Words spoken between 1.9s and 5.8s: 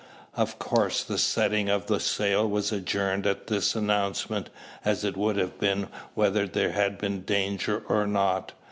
sail was adjourned at this announcement; as it would have